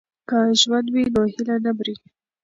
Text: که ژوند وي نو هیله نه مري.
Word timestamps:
که 0.29 0.37
ژوند 0.61 0.87
وي 0.93 1.03
نو 1.13 1.21
هیله 1.33 1.55
نه 1.63 1.71
مري. 1.77 1.95